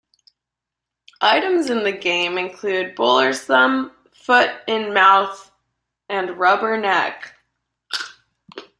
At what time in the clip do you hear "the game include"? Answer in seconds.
1.83-2.95